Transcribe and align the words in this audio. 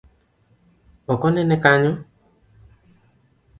Ok 1.11 1.21
onene 1.27 1.55
kanyo? 1.63 1.91